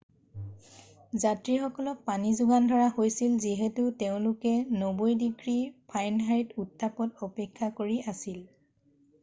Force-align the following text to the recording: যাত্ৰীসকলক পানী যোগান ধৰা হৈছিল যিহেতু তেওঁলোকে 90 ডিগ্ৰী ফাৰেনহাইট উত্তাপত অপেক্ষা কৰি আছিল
যাত্ৰীসকলক 1.23 1.99
পানী 2.07 2.31
যোগান 2.39 2.69
ধৰা 2.71 2.87
হৈছিল 2.95 3.35
যিহেতু 3.45 3.85
তেওঁলোকে 4.01 4.55
90 4.79 5.11
ডিগ্ৰী 5.23 5.55
ফাৰেনহাইট 5.93 6.57
উত্তাপত 6.65 7.25
অপেক্ষা 7.31 7.73
কৰি 7.83 8.03
আছিল 8.15 8.43